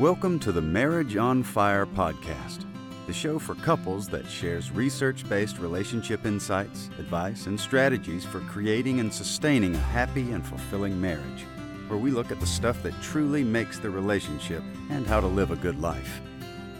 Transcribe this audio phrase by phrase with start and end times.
[0.00, 2.64] Welcome to the Marriage on Fire podcast,
[3.06, 8.98] the show for couples that shares research based relationship insights, advice, and strategies for creating
[8.98, 11.44] and sustaining a happy and fulfilling marriage,
[11.86, 15.52] where we look at the stuff that truly makes the relationship and how to live
[15.52, 16.20] a good life.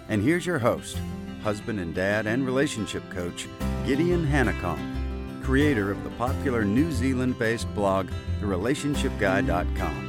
[0.08, 0.98] And here's your host,
[1.44, 3.46] husband and dad and relationship coach,
[3.86, 8.08] Gideon Hanekom, creator of the popular New Zealand based blog,
[8.40, 10.03] TheRelationshipGuy.com.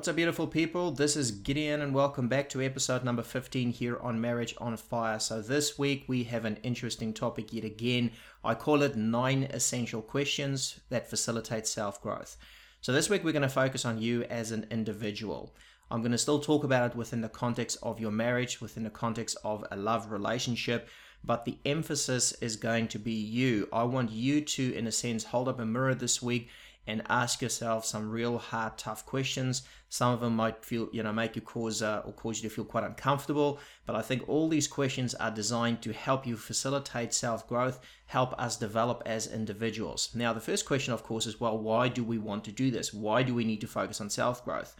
[0.00, 0.92] What's up, beautiful people?
[0.92, 5.18] This is Gideon, and welcome back to episode number 15 here on Marriage on Fire.
[5.18, 8.12] So, this week we have an interesting topic yet again.
[8.42, 12.38] I call it nine essential questions that facilitate self growth.
[12.80, 15.54] So, this week we're going to focus on you as an individual.
[15.90, 18.88] I'm going to still talk about it within the context of your marriage, within the
[18.88, 20.88] context of a love relationship,
[21.22, 23.68] but the emphasis is going to be you.
[23.70, 26.48] I want you to, in a sense, hold up a mirror this week
[26.90, 29.62] and ask yourself some real hard, tough questions.
[29.88, 32.54] Some of them might feel, you know, make you cause uh, or cause you to
[32.54, 33.60] feel quite uncomfortable.
[33.86, 38.34] But I think all these questions are designed to help you facilitate self growth, help
[38.40, 40.10] us develop as individuals.
[40.14, 42.92] Now, the first question, of course, is well, why do we want to do this?
[42.92, 44.74] Why do we need to focus on self growth?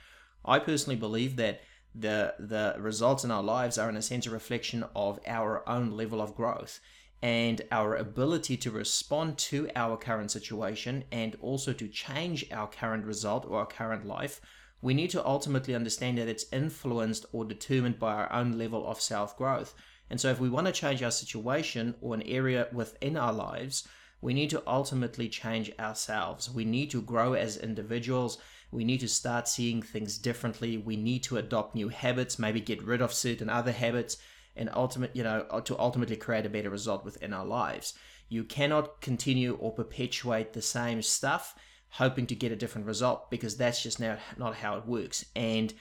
[0.45, 1.61] I personally believe that
[1.95, 5.91] the the results in our lives are in a sense a reflection of our own
[5.97, 6.81] level of growth
[7.23, 13.05] and our ability to respond to our current situation and also to change our current
[13.05, 14.41] result or our current life,
[14.81, 19.01] we need to ultimately understand that it's influenced or determined by our own level of
[19.01, 19.75] self growth.
[20.09, 23.87] And so, if we want to change our situation or an area within our lives,
[24.23, 26.51] we need to ultimately change ourselves.
[26.51, 28.39] We need to grow as individuals.
[28.71, 30.77] We need to start seeing things differently.
[30.79, 34.17] We need to adopt new habits, maybe get rid of certain other habits
[34.57, 37.95] and ultimate you know uh, to ultimately create a better result within our lives.
[38.29, 41.55] You cannot continue or perpetuate the same stuff
[41.95, 45.25] hoping to get a different result because that's just now not how it works.
[45.35, 45.75] And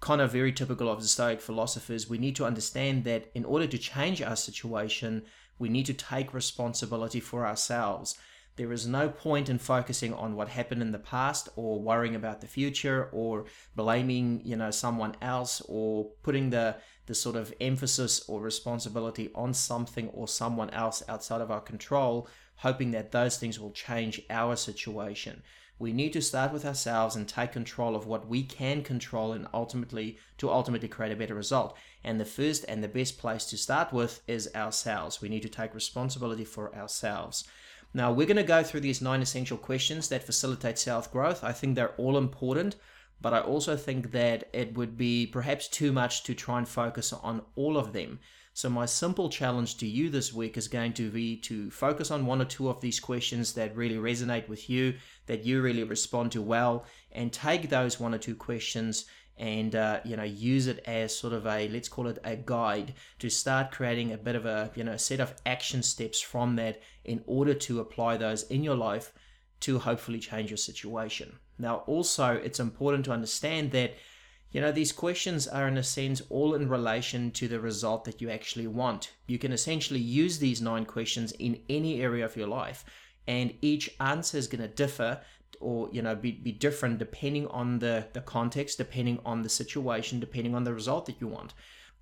[0.00, 3.66] kind of very typical of the stoic philosophers we need to understand that in order
[3.66, 5.22] to change our situation
[5.58, 8.16] we need to take responsibility for ourselves.
[8.54, 12.40] There is no point in focusing on what happened in the past or worrying about
[12.40, 16.76] the future or blaming you know someone else or putting the
[17.08, 22.28] the sort of emphasis or responsibility on something or someone else outside of our control,
[22.56, 25.42] hoping that those things will change our situation.
[25.80, 29.46] We need to start with ourselves and take control of what we can control and
[29.54, 31.76] ultimately to ultimately create a better result.
[32.02, 35.20] And the first and the best place to start with is ourselves.
[35.20, 37.44] We need to take responsibility for ourselves.
[37.94, 41.42] Now, we're going to go through these nine essential questions that facilitate self growth.
[41.42, 42.76] I think they're all important
[43.20, 47.12] but I also think that it would be perhaps too much to try and focus
[47.12, 48.20] on all of them.
[48.54, 52.26] So, my simple challenge to you this week is going to be to focus on
[52.26, 54.94] one or two of these questions that really resonate with you,
[55.26, 59.04] that you really respond to well, and take those one or two questions
[59.38, 62.94] and uh, you know use it as sort of a let's call it a guide
[63.20, 66.80] to start creating a bit of a you know set of action steps from that
[67.04, 69.12] in order to apply those in your life
[69.60, 71.38] to hopefully change your situation.
[71.58, 73.94] Now, also, it's important to understand that,
[74.52, 78.20] you know, these questions are in a sense all in relation to the result that
[78.20, 79.12] you actually want.
[79.26, 82.84] You can essentially use these nine questions in any area of your life,
[83.26, 85.20] and each answer is going to differ
[85.60, 90.20] or you know be, be different depending on the the context depending on the situation
[90.20, 91.54] depending on the result that you want.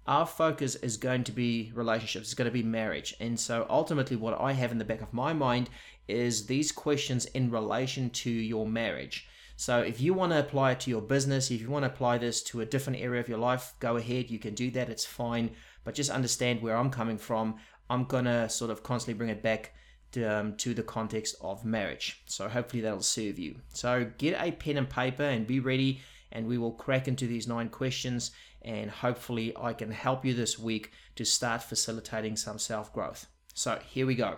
[0.06, 2.26] Our focus is going to be relationships.
[2.26, 3.16] It's going to be marriage.
[3.18, 5.68] And so ultimately what i have in the back of my mind
[6.06, 10.80] is these questions in relation to your marriage so if you want to apply it
[10.80, 13.38] to your business, if you want to apply this to a different area of your
[13.38, 14.30] life, go ahead.
[14.30, 14.90] You can do that.
[14.90, 15.50] It's fine.
[15.82, 17.56] But just understand where I'm coming from.
[17.88, 19.72] I'm going to sort of constantly bring it back
[20.12, 22.22] to, um, to the context of marriage.
[22.26, 23.56] So hopefully that'll serve you.
[23.72, 26.00] So get a pen and paper and be ready.
[26.32, 28.32] And we will crack into these nine questions.
[28.60, 33.26] And hopefully I can help you this week to start facilitating some self growth.
[33.54, 34.36] So here we go.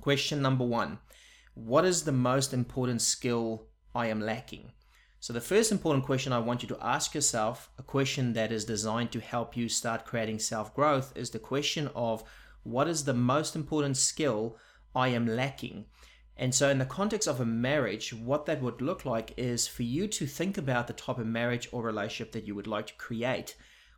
[0.00, 1.00] Question number one
[1.54, 4.72] What is the most important skill I am lacking?
[5.20, 8.64] So, the first important question I want you to ask yourself, a question that is
[8.64, 12.22] designed to help you start creating self growth, is the question of
[12.62, 14.56] what is the most important skill
[14.94, 15.86] I am lacking?
[16.36, 19.82] And so, in the context of a marriage, what that would look like is for
[19.82, 22.94] you to think about the type of marriage or relationship that you would like to
[22.94, 23.56] create.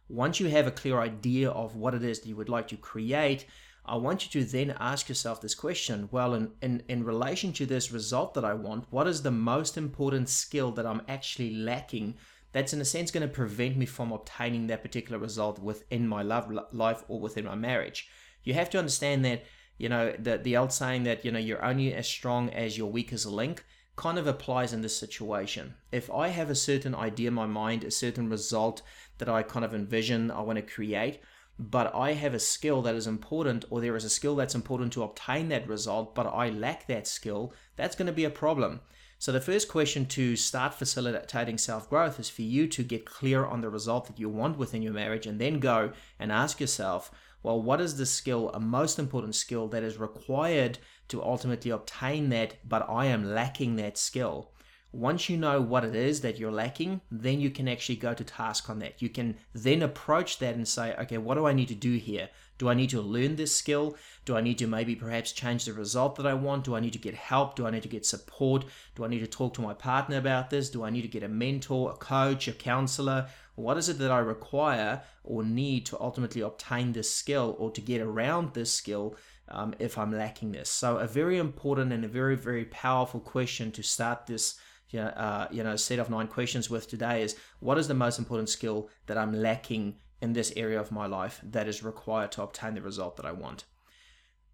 [0.08, 2.76] Once you have a clear idea of what it is that you would like to
[2.78, 3.44] create,
[3.90, 7.66] I want you to then ask yourself this question well, in, in, in relation to
[7.66, 12.14] this result that I want, what is the most important skill that I'm actually lacking
[12.52, 16.22] that's in a sense going to prevent me from obtaining that particular result within my
[16.22, 18.08] love life or within my marriage?
[18.44, 19.42] You have to understand that,
[19.76, 22.92] you know, the, the old saying that, you know, you're only as strong as your
[22.92, 23.64] weakest link
[23.96, 25.74] kind of applies in this situation.
[25.90, 28.82] If I have a certain idea in my mind, a certain result
[29.18, 31.20] that I kind of envision, I want to create,
[31.60, 34.94] but I have a skill that is important, or there is a skill that's important
[34.94, 38.80] to obtain that result, but I lack that skill, that's going to be a problem.
[39.18, 43.44] So, the first question to start facilitating self growth is for you to get clear
[43.44, 47.10] on the result that you want within your marriage and then go and ask yourself,
[47.42, 50.78] well, what is the skill, a most important skill that is required
[51.08, 54.52] to ultimately obtain that, but I am lacking that skill?
[54.92, 58.24] Once you know what it is that you're lacking, then you can actually go to
[58.24, 59.00] task on that.
[59.00, 62.28] You can then approach that and say, okay, what do I need to do here?
[62.58, 63.96] Do I need to learn this skill?
[64.24, 66.64] Do I need to maybe perhaps change the result that I want?
[66.64, 67.54] Do I need to get help?
[67.54, 68.64] Do I need to get support?
[68.96, 70.68] Do I need to talk to my partner about this?
[70.68, 73.28] Do I need to get a mentor, a coach, a counselor?
[73.54, 77.80] What is it that I require or need to ultimately obtain this skill or to
[77.80, 79.16] get around this skill
[79.48, 80.68] um, if I'm lacking this?
[80.68, 84.58] So, a very important and a very, very powerful question to start this
[84.90, 87.94] you know, uh, you know, set of nine questions with today is what is the
[87.94, 92.32] most important skill that I'm lacking in this area of my life that is required
[92.32, 93.64] to obtain the result that I want.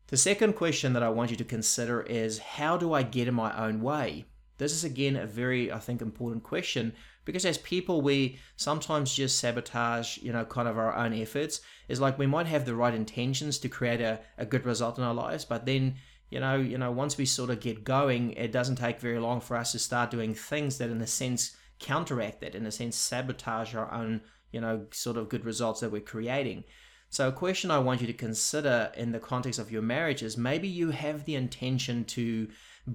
[0.09, 3.35] The second question that I want you to consider is how do I get in
[3.35, 4.27] my own way?
[4.59, 6.95] This is again a very, I think, important question
[7.25, 11.61] because as people, we sometimes just sabotage, you know, kind of our own efforts.
[11.89, 15.05] Is like we might have the right intentions to create a, a good result in
[15.05, 15.97] our lives, but then,
[16.31, 19.41] you know, you know, once we sort of get going, it doesn't take very long
[19.41, 22.97] for us to start doing things that, in a sense, counteract that, in a sense,
[22.97, 24.23] sabotage our own
[24.57, 26.65] you know, sort of good results that we're creating.
[27.11, 30.37] So, a question I want you to consider in the context of your marriage is
[30.37, 32.49] maybe you have the intention to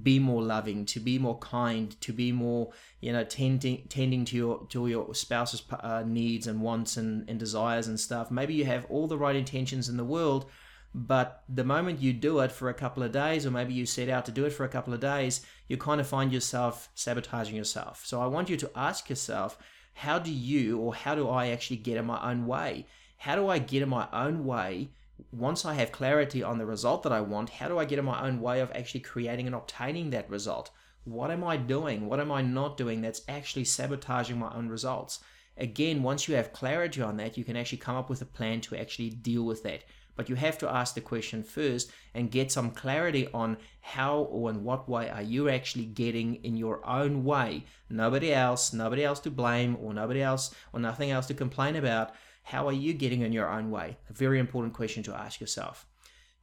[0.03, 4.35] be more loving, to be more kind, to be more, you know, tending tending to
[4.35, 8.31] your to your spouse's uh, needs and wants and, and desires and stuff.
[8.31, 10.45] Maybe you have all the right intentions in the world,
[10.93, 14.09] but the moment you do it for a couple of days, or maybe you set
[14.09, 17.55] out to do it for a couple of days, you kind of find yourself sabotaging
[17.55, 18.05] yourself.
[18.05, 19.57] So, I want you to ask yourself
[19.93, 22.87] how do you or how do I actually get in my own way?
[23.17, 24.89] How do I get in my own way
[25.31, 27.49] once I have clarity on the result that I want?
[27.49, 30.71] How do I get in my own way of actually creating and obtaining that result?
[31.03, 32.07] What am I doing?
[32.07, 35.19] What am I not doing that's actually sabotaging my own results?
[35.57, 38.61] Again, once you have clarity on that, you can actually come up with a plan
[38.61, 39.83] to actually deal with that.
[40.15, 44.49] But you have to ask the question first and get some clarity on how or
[44.49, 47.65] in what way are you actually getting in your own way.
[47.89, 52.11] Nobody else, nobody else to blame, or nobody else, or nothing else to complain about.
[52.43, 53.97] How are you getting in your own way?
[54.09, 55.85] A very important question to ask yourself.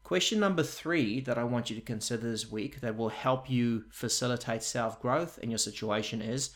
[0.03, 3.85] Question number three that I want you to consider this week that will help you
[3.91, 6.51] facilitate self growth in your situation is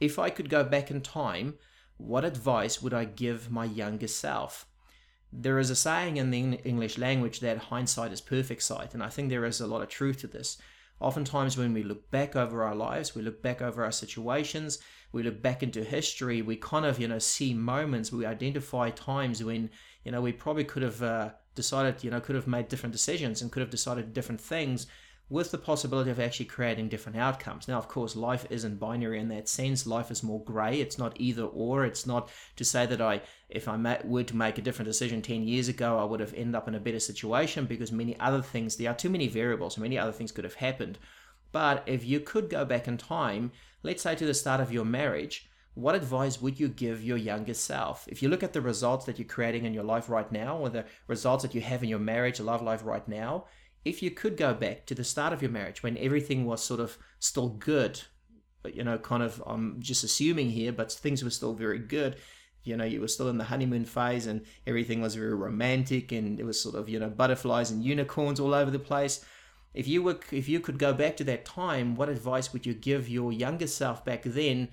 [0.00, 1.54] if I could go back in time,
[1.98, 4.66] what advice would I give my younger self?
[5.32, 9.08] There is a saying in the English language that hindsight is perfect sight, and I
[9.08, 10.58] think there is a lot of truth to this.
[10.98, 14.78] Oftentimes, when we look back over our lives, we look back over our situations,
[15.12, 19.44] we look back into history, we kind of, you know, see moments, we identify times
[19.44, 19.70] when,
[20.04, 23.42] you know, we probably could have uh, decided, you know, could have made different decisions
[23.42, 24.86] and could have decided different things
[25.28, 27.66] with the possibility of actually creating different outcomes.
[27.66, 29.86] Now, of course, life isn't binary in that sense.
[29.86, 30.80] Life is more gray.
[30.80, 31.84] It's not either or.
[31.84, 35.42] It's not to say that I, if I were to make a different decision 10
[35.42, 38.76] years ago, I would have ended up in a better situation because many other things,
[38.76, 40.98] there are too many variables, many other things could have happened.
[41.50, 43.50] But if you could go back in time,
[43.82, 47.52] let's say to the start of your marriage, what advice would you give your younger
[47.52, 48.06] self?
[48.08, 50.70] If you look at the results that you're creating in your life right now, or
[50.70, 53.44] the results that you have in your marriage, love life right now,
[53.84, 56.80] if you could go back to the start of your marriage when everything was sort
[56.80, 58.02] of still good,
[58.62, 62.16] but you know, kind of, I'm just assuming here, but things were still very good.
[62.64, 66.40] You know, you were still in the honeymoon phase and everything was very romantic and
[66.40, 69.24] it was sort of, you know, butterflies and unicorns all over the place.
[69.72, 72.74] If you were, if you could go back to that time, what advice would you
[72.74, 74.68] give your younger self back then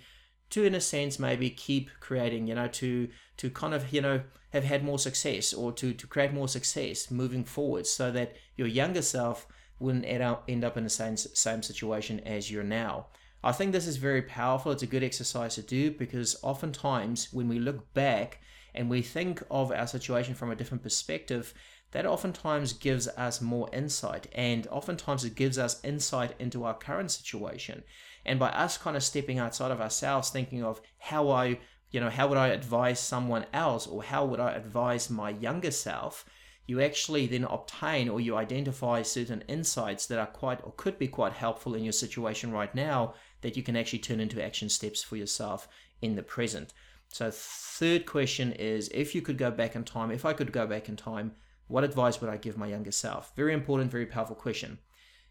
[0.54, 4.22] to in a sense maybe keep creating you know to to kind of you know
[4.54, 8.68] have had more success or to to create more success moving forward so that your
[8.68, 9.48] younger self
[9.80, 13.08] wouldn't end up, end up in the same same situation as you're now.
[13.44, 14.72] I think this is very powerful.
[14.72, 18.40] It's a good exercise to do because oftentimes when we look back
[18.74, 21.54] and we think of our situation from a different perspective
[21.92, 27.12] that oftentimes gives us more insight and oftentimes it gives us insight into our current
[27.12, 27.84] situation.
[28.26, 31.60] And by us kind of stepping outside of ourselves thinking of how i
[31.94, 35.72] you know how would i advise someone else or how would i advise my younger
[35.72, 36.26] self
[36.66, 41.08] you actually then obtain or you identify certain insights that are quite or could be
[41.08, 45.02] quite helpful in your situation right now that you can actually turn into action steps
[45.02, 45.70] for yourself
[46.02, 46.74] in the present
[47.08, 50.68] so third question is if you could go back in time if i could go
[50.68, 51.32] back in time
[51.68, 53.32] what advice would I give my younger self?
[53.36, 54.80] Very important, very powerful question.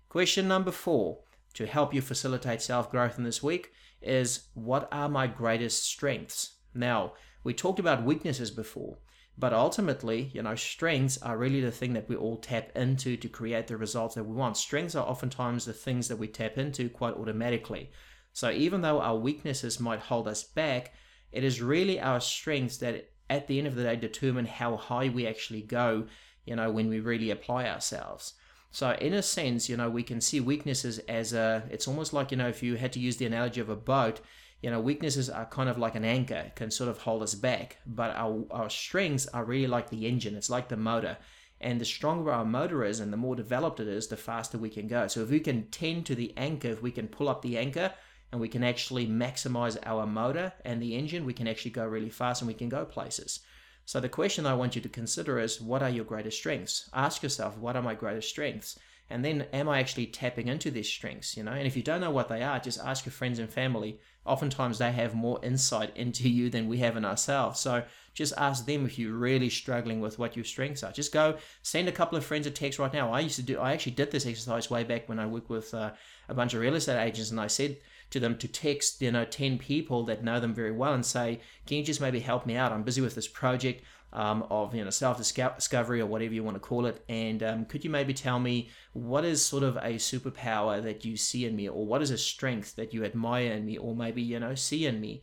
[0.09, 1.21] Question number four
[1.55, 6.57] to help you facilitate self growth in this week is what are my greatest strengths?
[6.75, 7.13] Now,
[7.45, 8.99] we talked about weaknesses before,
[9.39, 13.29] but ultimately, you know, strengths are really the thing that we all tap into to
[13.29, 14.57] create the results that we want.
[14.57, 17.91] Strengths are oftentimes the things that we tap into quite automatically.
[18.33, 20.93] So even though our weaknesses might hold us back,
[21.33, 25.09] it is really our strengths that at the end of the day determine how high
[25.09, 26.07] we actually go,
[26.45, 28.35] you know, when we really apply ourselves.
[28.73, 32.31] So in a sense, you know, we can see weaknesses as a it's almost like,
[32.31, 34.21] you know, if you had to use the analogy of a boat,
[34.63, 37.77] you know, weaknesses are kind of like an anchor, can sort of hold us back.
[37.85, 41.19] But our, our strengths are really like the engine, it's like the motor.
[41.61, 44.71] And the stronger our motor is and the more developed it is, the faster we
[44.71, 45.07] can go.
[45.07, 47.93] So if we can tend to the anchor, if we can pull up the anchor
[48.33, 52.11] and we can actually maximize our motor and the engine, we can actually go really
[52.11, 53.41] fast and we can go places.
[53.85, 56.89] So the question I want you to consider is what are your greatest strengths?
[56.93, 58.79] Ask yourself, what are my greatest strengths?
[59.11, 61.53] And then am I actually tapping into these strengths, you know?
[61.53, 64.01] And if you don't know what they are, just ask your friends and family.
[64.25, 67.61] Oftentimes they have more insight into you than we have in ourselves.
[67.61, 67.85] So
[68.15, 70.93] just ask them if you're really struggling with what your strengths are.
[70.93, 73.13] Just go send a couple of friends a text right now.
[73.13, 75.75] I used to do I actually did this exercise way back when I worked with
[75.75, 75.93] uh,
[76.29, 77.77] a bunch of real estate agents and I said
[78.13, 81.41] to them to text, you know, 10 people that know them very well and say,
[81.67, 82.71] can you just maybe help me out?
[82.71, 86.61] I'm busy with this project um, of, you know, self-discovery or whatever you want to
[86.61, 87.03] call it.
[87.09, 91.17] And um, could you maybe tell me what is sort of a superpower that you
[91.17, 94.21] see in me or what is a strength that you admire in me or maybe,
[94.21, 95.23] you know, see in me?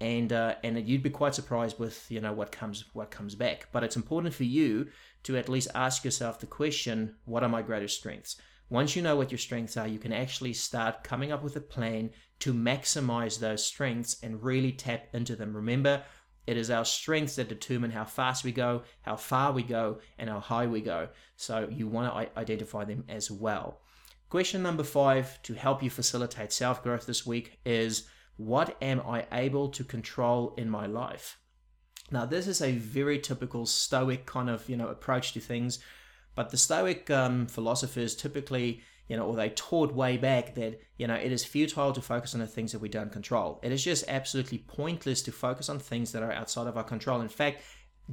[0.00, 3.68] And, uh, and you'd be quite surprised with, you know, what comes, what comes back.
[3.70, 4.88] But it's important for you
[5.24, 8.40] to at least ask yourself the question, what are my greatest strengths?
[8.70, 11.60] Once you know what your strengths are, you can actually start coming up with a
[11.60, 12.08] plan
[12.38, 15.54] to maximize those strengths and really tap into them.
[15.54, 16.04] Remember,
[16.46, 20.30] it is our strengths that determine how fast we go, how far we go, and
[20.30, 21.08] how high we go.
[21.36, 23.80] So you want to identify them as well.
[24.28, 28.04] Question number five to help you facilitate self growth this week is
[28.36, 31.38] what am I able to control in my life?
[32.12, 35.80] Now, this is a very typical Stoic kind of you know approach to things
[36.34, 41.06] but the Stoic um, philosophers typically, you know, or they taught way back that, you
[41.06, 43.58] know, it is futile to focus on the things that we don't control.
[43.62, 47.20] It is just absolutely pointless to focus on things that are outside of our control.
[47.20, 47.62] In fact,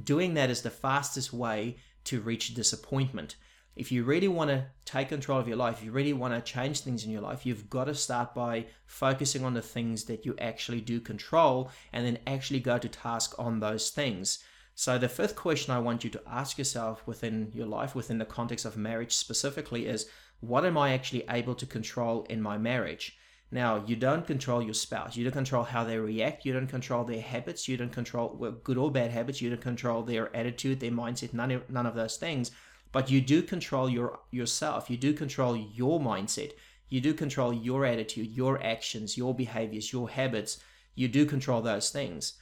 [0.02, 3.36] doing that is the fastest way to reach disappointment.
[3.76, 6.52] If you really want to take control of your life, if you really want to
[6.52, 10.26] change things in your life, you've got to start by focusing on the things that
[10.26, 14.40] you actually do control and then actually go to task on those things.
[14.80, 18.24] So, the fifth question I want you to ask yourself within your life, within the
[18.24, 20.08] context of marriage specifically, is
[20.38, 23.18] what am I actually able to control in my marriage?
[23.50, 25.16] Now, you don't control your spouse.
[25.16, 26.46] You don't control how they react.
[26.46, 27.66] You don't control their habits.
[27.66, 29.40] You don't control well, good or bad habits.
[29.40, 32.52] You don't control their attitude, their mindset, none of, none of those things.
[32.92, 34.88] But you do control your yourself.
[34.88, 36.52] You do control your mindset.
[36.88, 40.58] You do control your attitude, your actions, your behaviors, your habits.
[40.94, 42.34] You do control those things.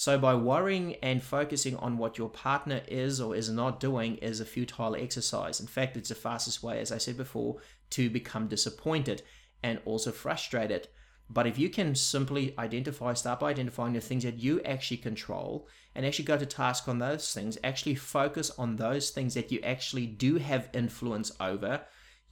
[0.00, 4.40] So, by worrying and focusing on what your partner is or is not doing is
[4.40, 5.60] a futile exercise.
[5.60, 7.58] In fact, it's the fastest way, as I said before,
[7.90, 9.20] to become disappointed
[9.62, 10.88] and also frustrated.
[11.28, 15.68] But if you can simply identify, start by identifying the things that you actually control
[15.94, 19.60] and actually go to task on those things, actually focus on those things that you
[19.62, 21.82] actually do have influence over,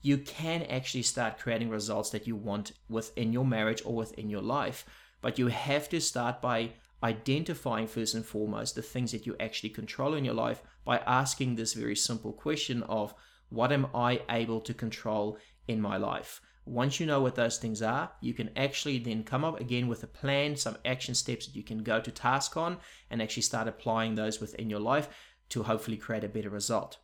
[0.01, 4.41] you can actually start creating results that you want within your marriage or within your
[4.41, 4.87] life.
[5.21, 6.71] But you have to start by
[7.03, 11.55] identifying first and foremost the things that you actually control in your life by asking
[11.55, 13.13] this very simple question of
[13.49, 15.37] what am I able to control
[15.67, 16.41] in my life?
[16.65, 20.03] Once you know what those things are, you can actually then come up again with
[20.03, 22.77] a plan, some action steps that you can go to task on,
[23.09, 25.09] and actually start applying those within your life
[25.49, 26.97] to hopefully create a better result.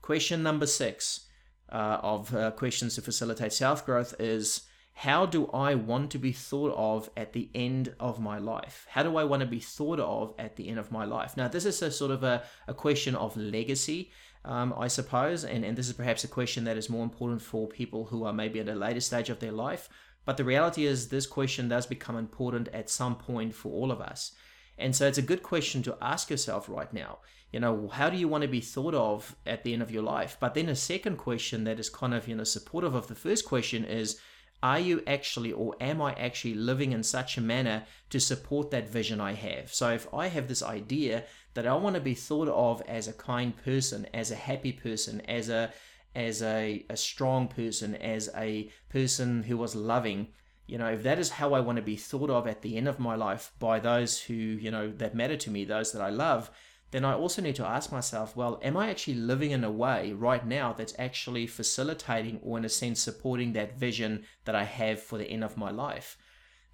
[0.00, 1.28] Question number six
[1.70, 4.62] uh, of uh, questions to facilitate self growth is
[4.94, 8.86] how do I want to be thought of at the end of my life?
[8.90, 11.36] How do I want to be thought of at the end of my life?
[11.36, 14.10] Now, this is a sort of a, a question of legacy,
[14.44, 17.66] um, I suppose, and, and this is perhaps a question that is more important for
[17.66, 19.88] people who are maybe at a later stage of their life.
[20.24, 24.00] But the reality is, this question does become important at some point for all of
[24.00, 24.32] us.
[24.78, 27.18] And so it's a good question to ask yourself right now.
[27.52, 30.02] You know, how do you want to be thought of at the end of your
[30.02, 30.36] life?
[30.40, 33.44] But then a second question that is kind of, you know, supportive of the first
[33.44, 34.18] question is,
[34.62, 38.88] are you actually or am I actually living in such a manner to support that
[38.88, 39.72] vision I have?
[39.72, 43.12] So if I have this idea that I want to be thought of as a
[43.12, 45.72] kind person, as a happy person, as a
[46.14, 50.28] as a, a strong person, as a person who was loving,
[50.66, 52.86] you know, if that is how I want to be thought of at the end
[52.86, 56.10] of my life by those who, you know, that matter to me, those that I
[56.10, 56.50] love,
[56.92, 60.12] then I also need to ask myself, well, am I actually living in a way
[60.12, 65.02] right now that's actually facilitating or, in a sense, supporting that vision that I have
[65.02, 66.18] for the end of my life?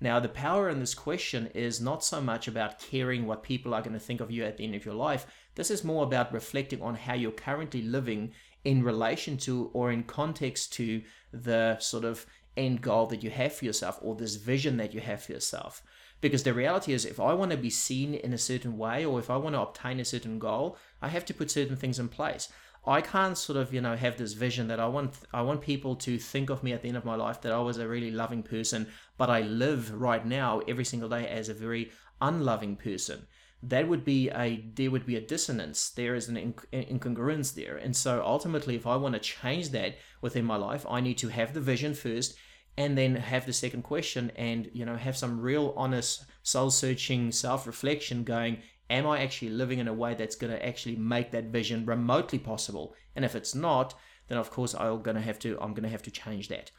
[0.01, 3.81] Now, the power in this question is not so much about caring what people are
[3.81, 5.27] going to think of you at the end of your life.
[5.55, 8.33] This is more about reflecting on how you're currently living
[8.65, 13.53] in relation to or in context to the sort of end goal that you have
[13.53, 15.83] for yourself or this vision that you have for yourself.
[16.21, 19.19] Because the reality is, if I want to be seen in a certain way or
[19.19, 22.09] if I want to obtain a certain goal, I have to put certain things in
[22.09, 22.49] place.
[22.87, 25.95] I can't sort of, you know, have this vision that I want I want people
[25.97, 28.11] to think of me at the end of my life that I was a really
[28.11, 33.27] loving person, but I live right now every single day as a very unloving person.
[33.63, 35.91] That would be a there would be a dissonance.
[35.91, 37.77] There is an incongruence there.
[37.77, 41.29] And so ultimately if I want to change that within my life, I need to
[41.29, 42.37] have the vision first
[42.79, 47.33] and then have the second question and you know have some real honest soul searching
[47.33, 48.59] self reflection going
[48.89, 52.39] am i actually living in a way that's going to actually make that vision remotely
[52.39, 52.95] possible?
[53.17, 53.95] And if it's not
[54.29, 56.71] then of course i'm going to have to i'm going to have to change that.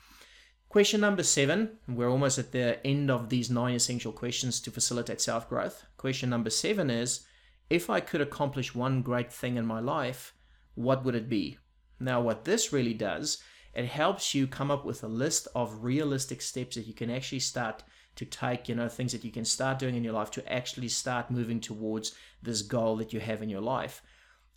[0.69, 5.19] Question number 7 we're almost at the end of these nine essential questions to facilitate
[5.19, 7.25] self growth question number 7 is
[7.69, 10.33] if i could accomplish one great thing in my life
[10.75, 11.57] what would it be?
[11.99, 16.41] Now what this really does it helps you come up with a list of realistic
[16.41, 17.83] steps that you can actually start
[18.15, 20.89] to take, you know, things that you can start doing in your life to actually
[20.89, 24.01] start moving towards this goal that you have in your life.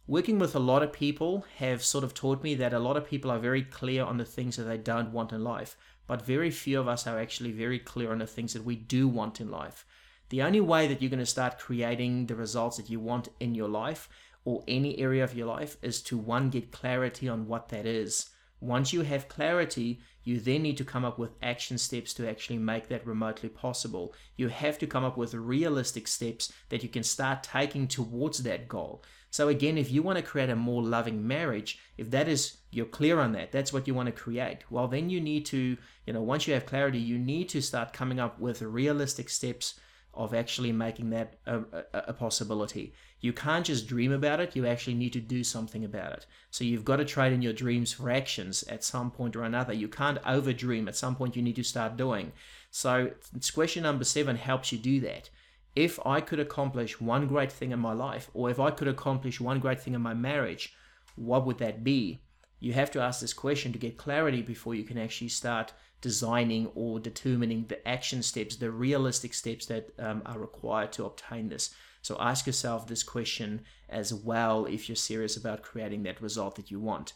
[0.09, 3.07] Working with a lot of people have sort of taught me that a lot of
[3.07, 5.77] people are very clear on the things that they don't want in life,
[6.09, 9.07] but very few of us are actually very clear on the things that we do
[9.07, 9.87] want in life.
[10.31, 13.55] The only way that you're going to start creating the results that you want in
[13.55, 14.09] your life
[14.45, 18.31] or any area of your life is to one, get clarity on what that is.
[18.63, 22.59] Once you have clarity, you then need to come up with action steps to actually
[22.59, 24.15] make that remotely possible.
[24.37, 28.69] You have to come up with realistic steps that you can start taking towards that
[28.69, 29.03] goal.
[29.31, 32.87] So again, if you want to create a more loving marriage, if that is you're
[32.87, 34.59] clear on that, that's what you want to create.
[34.71, 35.77] Well, then you need to,
[36.07, 39.81] you know, once you have clarity, you need to start coming up with realistic steps
[40.15, 42.93] of actually making that a, a, a, possibility.
[43.21, 46.27] You can't just dream about it, you actually need to do something about it.
[46.51, 49.73] So you've got to trade in your dreams for actions at some point or another.
[49.73, 50.87] You can't overdream.
[50.87, 52.33] At some point, you need to start doing.
[52.71, 53.13] So,
[53.55, 55.31] question number seven helps you do that.
[55.75, 59.41] If I could accomplish one great thing in my life, or if I could accomplish
[59.41, 60.75] one great thing in my marriage,
[61.17, 62.21] what would that be?
[62.63, 66.69] You have to ask this question to get clarity before you can actually start designing
[66.77, 71.75] or determining the action steps, the realistic steps that um, are required to obtain this.
[72.03, 76.71] So ask yourself this question as well if you're serious about creating that result that
[76.71, 77.15] you want.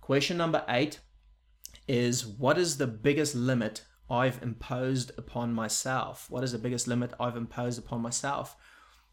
[0.00, 1.00] Question number eight
[1.86, 6.30] is What is the biggest limit I've imposed upon myself?
[6.30, 8.56] What is the biggest limit I've imposed upon myself?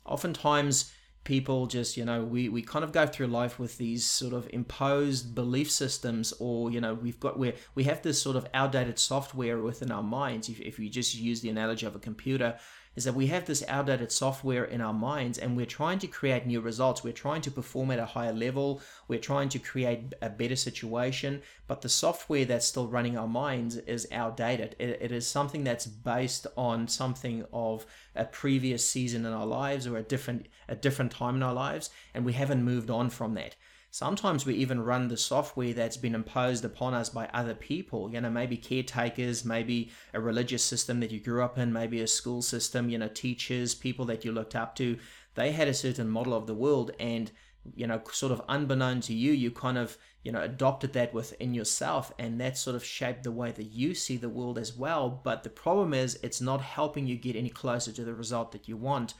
[0.05, 0.93] Oftentimes,
[1.25, 4.47] people just you know we, we kind of go through life with these sort of
[4.53, 8.97] imposed belief systems or you know we've got where we have this sort of outdated
[8.97, 10.47] software within our minds.
[10.47, 12.57] If, if we just use the analogy of a computer
[12.95, 16.45] is that we have this outdated software in our minds and we're trying to create
[16.45, 17.03] new results.
[17.03, 18.81] We're trying to perform at a higher level.
[19.07, 21.41] We're trying to create a better situation.
[21.67, 24.75] But the software that's still running our minds is outdated.
[24.79, 29.87] it, it is something that's based on something of a previous season in our lives
[29.87, 33.33] or a different a different time in our lives, and we haven't moved on from
[33.35, 33.55] that.
[33.95, 38.19] Sometimes we even run the software that's been imposed upon us by other people, you
[38.19, 42.41] know, maybe caretakers, maybe a religious system that you grew up in, maybe a school
[42.41, 44.97] system, you know, teachers, people that you looked up to.
[45.35, 47.31] They had a certain model of the world and
[47.73, 51.53] you know, sort of unbeknown to you, you kind of, you know, adopted that within
[51.53, 55.21] yourself and that sort of shaped the way that you see the world as well.
[55.23, 58.67] But the problem is it's not helping you get any closer to the result that
[58.67, 59.13] you want.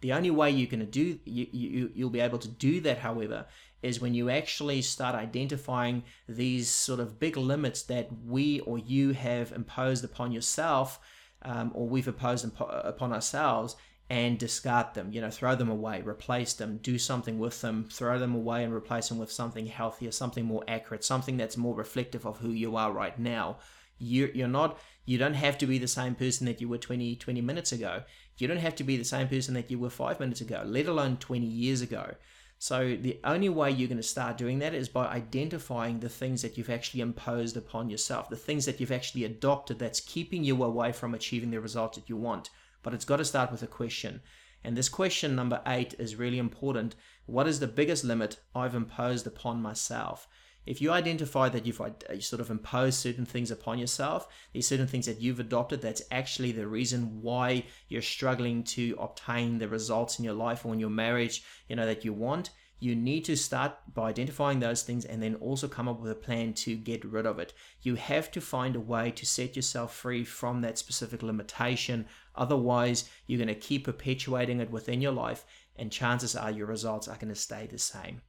[0.00, 2.98] The only way you're going to do, you, you, you'll be able to do that,
[2.98, 3.46] however,
[3.82, 9.12] is when you actually start identifying these sort of big limits that we or you
[9.12, 11.00] have imposed upon yourself
[11.42, 13.76] um, or we've imposed upon ourselves
[14.12, 18.18] and discard them, you know, throw them away, replace them, do something with them, throw
[18.18, 22.26] them away and replace them with something healthier, something more accurate, something that's more reflective
[22.26, 23.56] of who you are right now.
[23.98, 27.16] You're, you're not, you don't have to be the same person that you were 20,
[27.16, 28.02] 20 minutes ago.
[28.36, 30.86] You don't have to be the same person that you were five minutes ago, let
[30.86, 32.14] alone 20 years ago.
[32.62, 36.42] So the only way you're going to start doing that is by identifying the things
[36.42, 40.62] that you've actually imposed upon yourself, the things that you've actually adopted that's keeping you
[40.62, 42.50] away from achieving the results that you want.
[42.84, 44.20] But it's got to start with a question.
[44.62, 46.94] And this question number eight is really important.
[47.26, 50.28] What is the biggest limit I've imposed upon myself?
[50.64, 54.86] If you identify that you've uh, sort of imposed certain things upon yourself, these certain
[54.86, 60.18] things that you've adopted that's actually the reason why you're struggling to obtain the results
[60.18, 62.50] in your life or in your marriage, you know, that you want,
[62.82, 66.16] you need to start by identifying those things and then also come up with a
[66.16, 67.52] plan to get rid of it.
[67.82, 72.06] You have to find a way to set yourself free from that specific limitation.
[72.34, 75.44] Otherwise, you're going to keep perpetuating it within your life,
[75.76, 78.20] and chances are your results are going to stay the same.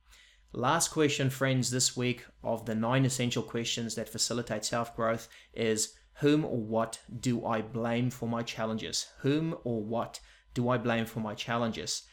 [0.56, 5.96] Last question, friends, this week of the nine essential questions that facilitate self growth is
[6.20, 9.08] Whom or what do I blame for my challenges?
[9.22, 10.20] Whom or what
[10.54, 12.04] do I blame for my challenges?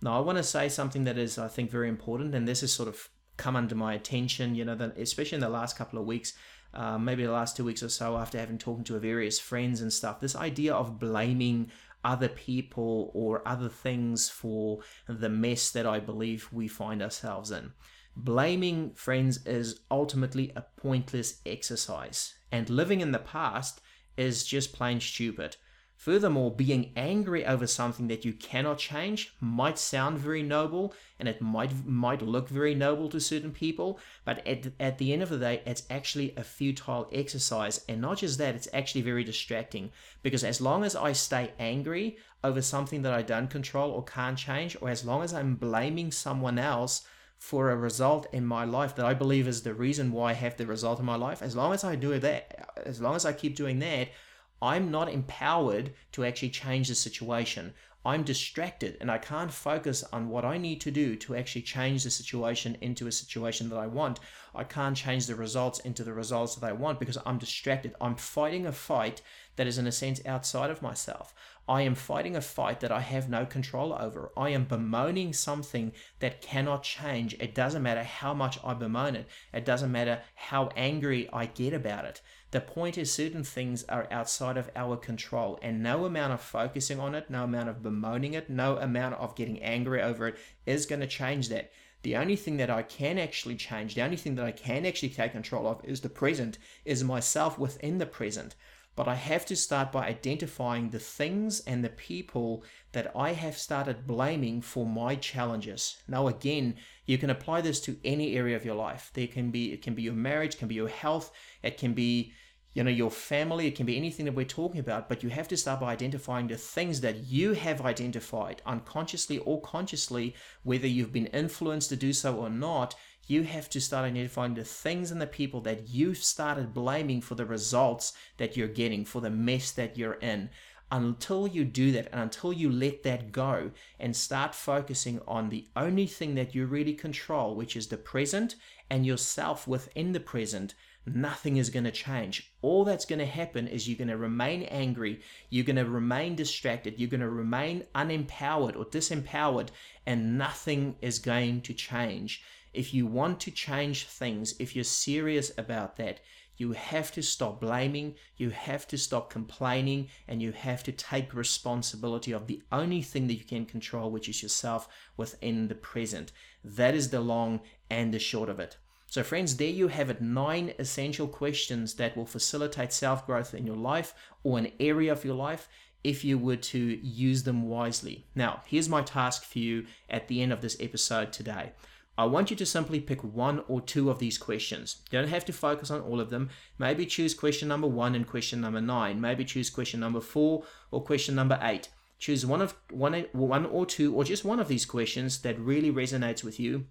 [0.00, 2.72] Now, I want to say something that is, I think, very important, and this has
[2.72, 6.34] sort of come under my attention, you know, especially in the last couple of weeks,
[6.74, 9.92] uh, maybe the last two weeks or so, after having talked to various friends and
[9.92, 11.72] stuff, this idea of blaming
[12.04, 17.72] other people or other things for the mess that I believe we find ourselves in.
[18.16, 23.80] Blaming friends is ultimately a pointless exercise, and living in the past
[24.16, 25.56] is just plain stupid.
[25.98, 31.42] Furthermore, being angry over something that you cannot change might sound very noble and it
[31.42, 35.38] might might look very noble to certain people, but at, at the end of the
[35.38, 37.84] day, it's actually a futile exercise.
[37.88, 39.90] And not just that, it's actually very distracting
[40.22, 44.38] because as long as I stay angry over something that I don't control or can't
[44.38, 47.04] change, or as long as I'm blaming someone else
[47.38, 50.56] for a result in my life that I believe is the reason why I have
[50.56, 53.32] the result in my life, as long as I do that, as long as I
[53.32, 54.10] keep doing that,
[54.60, 57.74] I'm not empowered to actually change the situation.
[58.04, 62.04] I'm distracted and I can't focus on what I need to do to actually change
[62.04, 64.20] the situation into a situation that I want.
[64.54, 67.94] I can't change the results into the results that I want because I'm distracted.
[68.00, 69.20] I'm fighting a fight
[69.56, 71.34] that is, in a sense, outside of myself.
[71.68, 74.32] I am fighting a fight that I have no control over.
[74.36, 77.34] I am bemoaning something that cannot change.
[77.40, 81.74] It doesn't matter how much I bemoan it, it doesn't matter how angry I get
[81.74, 82.22] about it.
[82.50, 86.98] The point is, certain things are outside of our control, and no amount of focusing
[86.98, 90.86] on it, no amount of bemoaning it, no amount of getting angry over it is
[90.86, 91.70] going to change that.
[92.02, 95.10] The only thing that I can actually change, the only thing that I can actually
[95.10, 96.56] take control of is the present,
[96.86, 98.54] is myself within the present.
[98.98, 103.56] But I have to start by identifying the things and the people that I have
[103.56, 105.98] started blaming for my challenges.
[106.08, 106.74] Now, again,
[107.06, 109.12] you can apply this to any area of your life.
[109.14, 111.30] There can be, it can be your marriage, it can be your health,
[111.62, 112.32] it can be
[112.74, 115.48] you know your family it can be anything that we're talking about but you have
[115.48, 120.34] to start by identifying the things that you have identified unconsciously or consciously
[120.64, 122.94] whether you've been influenced to do so or not
[123.28, 127.36] you have to start identifying the things and the people that you've started blaming for
[127.36, 130.50] the results that you're getting for the mess that you're in
[130.90, 135.68] until you do that and until you let that go and start focusing on the
[135.76, 138.56] only thing that you really control which is the present
[138.90, 140.74] and yourself within the present
[141.14, 142.52] nothing is going to change.
[142.62, 146.34] All that's going to happen is you're going to remain angry, you're going to remain
[146.34, 149.68] distracted, you're going to remain unempowered or disempowered,
[150.06, 152.42] and nothing is going to change.
[152.78, 156.20] If you want to change things, if you're serious about that,
[156.58, 161.34] you have to stop blaming, you have to stop complaining, and you have to take
[161.34, 164.86] responsibility of the only thing that you can control, which is yourself
[165.16, 166.30] within the present.
[166.62, 168.76] That is the long and the short of it.
[169.06, 173.66] So, friends, there you have it nine essential questions that will facilitate self growth in
[173.66, 174.14] your life
[174.44, 175.68] or an area of your life
[176.04, 178.24] if you were to use them wisely.
[178.36, 181.72] Now, here's my task for you at the end of this episode today.
[182.18, 184.96] I want you to simply pick one or two of these questions.
[185.08, 186.50] You don't have to focus on all of them.
[186.76, 189.20] Maybe choose question number one and question number nine.
[189.20, 191.88] Maybe choose question number four or question number eight.
[192.18, 195.92] Choose one of one, one or two, or just one of these questions that really
[195.92, 196.86] resonates with you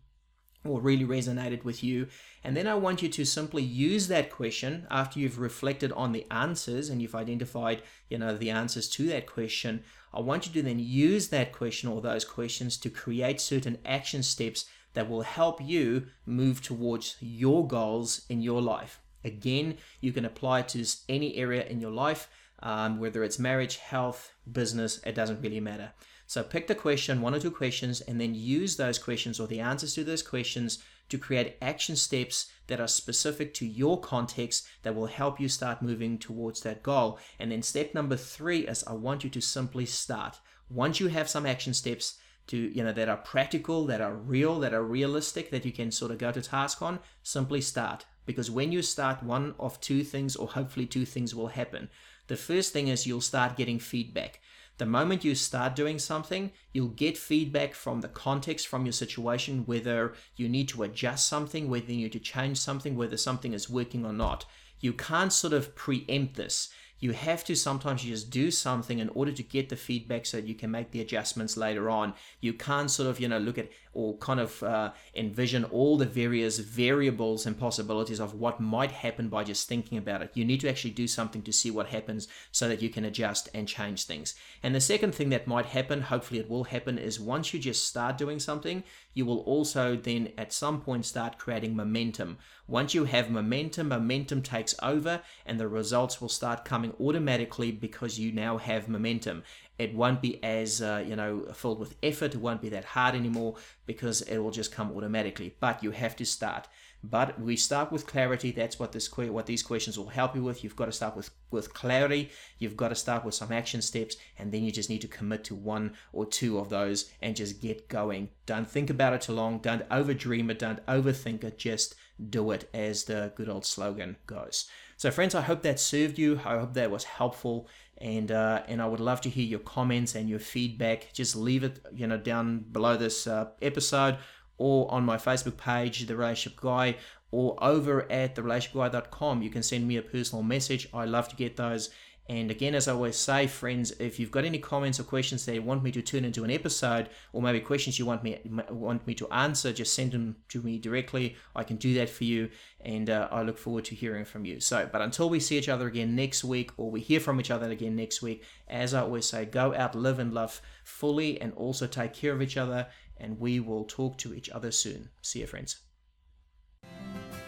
[0.63, 2.07] or really resonated with you.
[2.43, 6.25] And then I want you to simply use that question after you've reflected on the
[6.31, 9.83] answers and you've identified, you know, the answers to that question.
[10.13, 14.23] I want you to then use that question or those questions to create certain action
[14.23, 14.65] steps
[14.97, 18.99] that will help you move towards your goals in your life.
[19.23, 22.27] Again, you can apply to any area in your life,
[22.63, 25.91] um, whether it's marriage, health, business, it doesn't really matter.
[26.25, 29.59] So pick the question, one or two questions, and then use those questions or the
[29.59, 30.79] answers to those questions
[31.09, 35.83] to create action steps that are specific to your context that will help you start
[35.83, 37.19] moving towards that goal.
[37.37, 40.39] And then step number three is I want you to simply start.
[40.71, 44.59] Once you have some action steps, to you know that are practical that are real
[44.59, 48.05] that are realistic that you can sort of go to task on simply start.
[48.25, 51.89] Because when you start one of two things or hopefully two things will happen.
[52.27, 54.41] The first thing is you'll start getting feedback.
[54.77, 59.65] The moment you start doing something, you'll get feedback from the context, from your situation,
[59.65, 63.69] whether you need to adjust something, whether you need to change something, whether something is
[63.69, 64.45] working or not.
[64.79, 69.31] You can't sort of preempt this you have to sometimes just do something in order
[69.31, 72.13] to get the feedback so that you can make the adjustments later on.
[72.41, 76.05] You can't sort of, you know, look at or kind of uh, envision all the
[76.05, 80.29] various variables and possibilities of what might happen by just thinking about it.
[80.35, 83.49] You need to actually do something to see what happens so that you can adjust
[83.55, 84.35] and change things.
[84.61, 87.87] And the second thing that might happen, hopefully it will happen, is once you just
[87.87, 88.83] start doing something,
[89.15, 92.37] you will also then at some point start creating momentum.
[92.67, 98.19] Once you have momentum, momentum takes over and the results will start coming automatically because
[98.19, 99.41] you now have momentum.
[99.77, 102.33] It won't be as, uh, you know, filled with effort.
[102.33, 105.55] It won't be that hard anymore because it will just come automatically.
[105.59, 106.67] But you have to start.
[107.03, 108.51] But we start with clarity.
[108.51, 110.63] That's what this what these questions will help you with.
[110.63, 112.31] You've got to start with with clarity.
[112.57, 115.43] You've got to start with some action steps, and then you just need to commit
[115.45, 118.29] to one or two of those and just get going.
[118.47, 119.59] Don't think about it too long.
[119.59, 120.59] Don't overdream it.
[120.59, 121.59] Don't overthink it.
[121.59, 121.95] Just
[122.29, 124.67] do it, as the good old slogan goes.
[124.97, 126.41] So, friends, I hope that served you.
[126.43, 127.67] I hope that was helpful,
[127.99, 131.11] and uh, and I would love to hear your comments and your feedback.
[131.13, 134.17] Just leave it, you know, down below this uh, episode
[134.57, 136.95] or on my Facebook page, The Relationship Guy,
[137.31, 139.41] or over at therelationshipguy.com.
[139.41, 140.87] You can send me a personal message.
[140.93, 141.89] I love to get those.
[142.29, 145.55] And again, as I always say, friends, if you've got any comments or questions that
[145.55, 149.07] you want me to turn into an episode, or maybe questions you want me want
[149.07, 151.37] me to answer, just send them to me directly.
[151.55, 152.49] I can do that for you,
[152.81, 154.59] and uh, I look forward to hearing from you.
[154.59, 157.51] So, but until we see each other again next week, or we hear from each
[157.51, 161.53] other again next week, as I always say, go out, live and love fully, and
[161.53, 162.87] also take care of each other
[163.19, 165.09] and we will talk to each other soon.
[165.21, 165.77] See you, friends.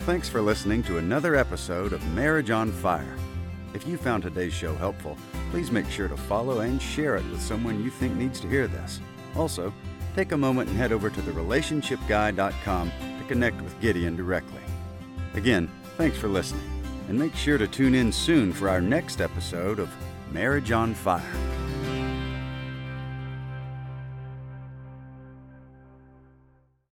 [0.02, 3.16] Thanks for listening to another episode of Marriage on Fire.
[3.74, 5.18] If you found today's show helpful,
[5.52, 8.68] please make sure to follow and share it with someone you think needs to hear
[8.68, 9.00] this.
[9.36, 9.74] Also,
[10.16, 14.62] take a moment and head over to therelationshipguy.com to connect with Gideon directly.
[15.36, 16.68] Again, thanks for listening,
[17.08, 19.90] and make sure to tune in soon for our next episode of
[20.32, 21.59] Marriage on Fire.